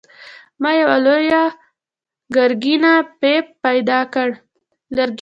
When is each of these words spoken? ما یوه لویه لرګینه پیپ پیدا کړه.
ما 0.61 0.69
یوه 0.81 0.97
لویه 1.05 1.43
لرګینه 2.35 2.93
پیپ 3.21 3.45
پیدا 3.63 3.99
کړه. 4.13 4.31